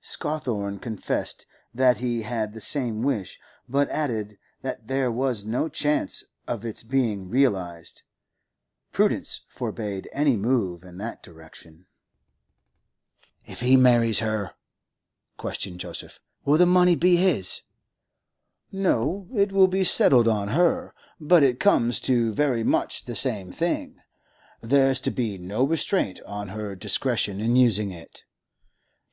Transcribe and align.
Scawthorne 0.00 0.78
confessed 0.78 1.46
that 1.74 1.96
he 1.96 2.22
had 2.22 2.52
the 2.52 2.60
same 2.60 3.02
wish, 3.02 3.40
but 3.68 3.88
added 3.90 4.38
that 4.62 4.86
there 4.86 5.10
was 5.10 5.44
no 5.44 5.68
chance 5.68 6.22
of 6.46 6.64
its 6.64 6.84
being 6.84 7.28
realised; 7.28 8.02
prudence 8.92 9.40
forbade 9.48 10.08
any 10.12 10.36
move 10.36 10.84
in 10.84 10.98
that 10.98 11.24
direction. 11.24 11.86
'If 13.44 13.58
he 13.58 13.76
marries 13.76 14.20
her,' 14.20 14.52
questioned 15.36 15.80
Joseph, 15.80 16.20
'will 16.44 16.58
the 16.58 16.66
money 16.66 16.94
be 16.94 17.16
his?' 17.16 17.62
'No; 18.70 19.26
it 19.34 19.50
will 19.50 19.66
be 19.66 19.82
settled 19.82 20.28
on 20.28 20.50
her. 20.50 20.94
But 21.18 21.42
it 21.42 21.58
comes 21.58 21.98
to 22.02 22.32
very 22.32 22.62
much 22.62 23.06
the 23.06 23.16
same 23.16 23.50
thing; 23.50 23.96
there's 24.60 25.00
to 25.00 25.10
be 25.10 25.36
no 25.36 25.64
restraint 25.64 26.20
on 26.26 26.50
her 26.50 26.76
discretion 26.76 27.40
in 27.40 27.56
using 27.56 27.90
it. 27.90 28.22